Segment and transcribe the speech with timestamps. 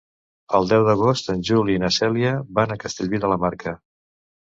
[0.59, 3.81] El deu d'agost en Juli i na Cèlia van a Castellví de la Marca.